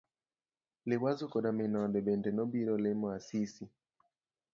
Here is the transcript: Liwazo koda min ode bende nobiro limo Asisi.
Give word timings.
Liwazo 0.93 1.23
koda 1.33 1.49
min 1.57 1.73
ode 1.83 1.99
bende 2.07 2.29
nobiro 2.37 2.73
limo 2.85 3.07
Asisi. 3.17 3.65